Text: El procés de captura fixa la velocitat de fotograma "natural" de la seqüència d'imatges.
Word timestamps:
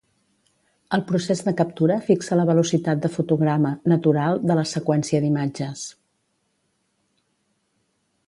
El 0.97 1.01
procés 1.09 1.43
de 1.49 1.51
captura 1.59 1.97
fixa 2.07 2.37
la 2.39 2.45
velocitat 2.51 3.03
de 3.03 3.11
fotograma 3.17 3.73
"natural" 3.93 4.41
de 4.51 4.57
la 4.59 4.63
seqüència 4.71 5.21
d'imatges. 5.25 5.87